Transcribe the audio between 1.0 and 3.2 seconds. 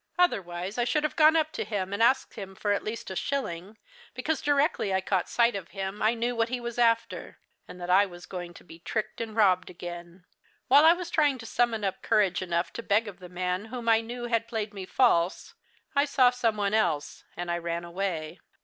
have gone up to him and asked him for at least a